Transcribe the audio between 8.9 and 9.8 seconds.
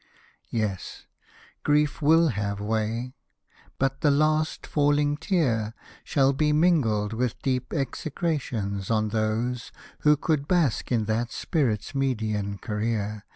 those,